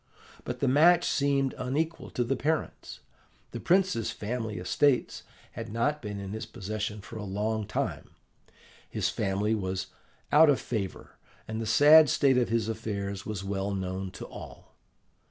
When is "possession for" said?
6.47-7.17